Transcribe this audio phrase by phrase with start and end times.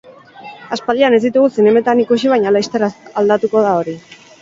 [0.77, 4.01] Aspaldian ez ditugu zinemetan ikusi baina laster aldatuko da hori.